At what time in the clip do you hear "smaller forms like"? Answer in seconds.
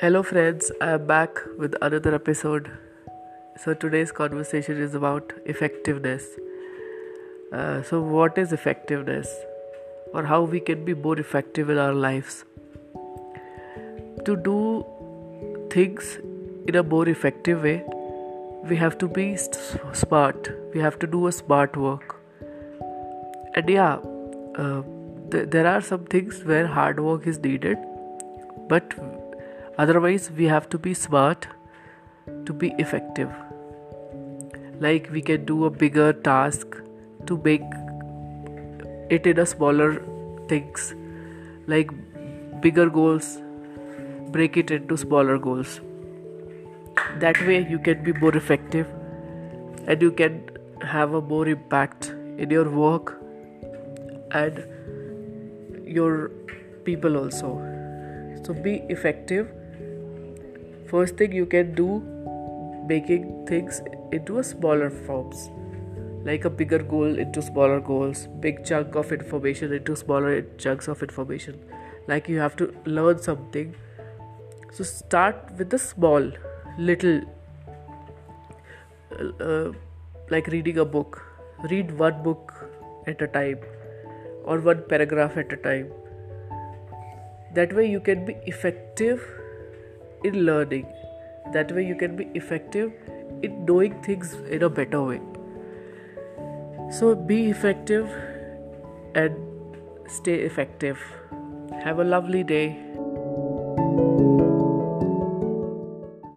64.44-66.44